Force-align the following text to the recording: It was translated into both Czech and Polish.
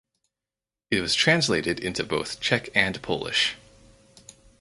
It 0.89 0.99
was 1.01 1.13
translated 1.13 1.79
into 1.79 2.03
both 2.03 2.39
Czech 2.39 2.69
and 2.73 2.99
Polish. 3.03 3.53